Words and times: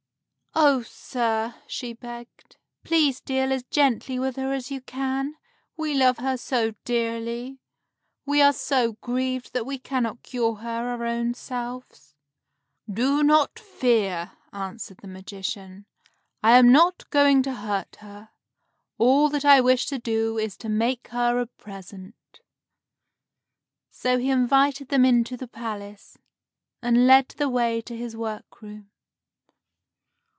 "Oh, 0.53 0.83
sir," 0.83 1.55
she 1.65 1.93
begged, 1.93 2.57
"please 2.83 3.21
deal 3.21 3.53
as 3.53 3.63
gently 3.63 4.19
with 4.19 4.35
her 4.35 4.51
as 4.51 4.69
you 4.69 4.81
can. 4.81 5.35
We 5.77 5.93
love 5.93 6.17
her 6.17 6.35
so 6.35 6.71
dearly. 6.83 7.61
We 8.25 8.41
are 8.41 8.51
so 8.51 8.93
grieved 8.99 9.53
that 9.53 9.65
we 9.65 9.77
cannot 9.79 10.23
cure 10.23 10.55
her 10.55 10.89
our 10.91 11.05
own 11.05 11.35
selves." 11.35 12.15
"Do 12.91 13.23
not 13.23 13.57
fear," 13.59 14.33
answered 14.51 14.97
the 14.97 15.07
magician. 15.07 15.85
"I 16.43 16.57
am 16.57 16.69
not 16.69 17.09
going 17.11 17.43
to 17.43 17.53
hurt 17.53 17.95
her. 18.01 18.31
All 18.97 19.29
that 19.29 19.45
I 19.45 19.61
wish 19.61 19.85
to 19.85 19.99
do 19.99 20.37
is 20.37 20.57
to 20.57 20.67
make 20.67 21.07
her 21.09 21.39
a 21.39 21.47
present." 21.47 22.41
So 23.89 24.17
he 24.17 24.29
invited 24.29 24.89
them 24.89 25.05
into 25.05 25.37
the 25.37 25.47
palace, 25.47 26.17
and 26.81 27.07
led 27.07 27.29
the 27.29 27.47
way 27.47 27.79
to 27.83 27.95
his 27.95 28.17
workroom. 28.17 28.89